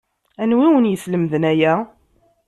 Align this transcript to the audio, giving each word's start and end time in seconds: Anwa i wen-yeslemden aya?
Anwa 0.41 0.65
i 0.67 0.71
wen-yeslemden 0.73 1.43
aya? 1.51 1.73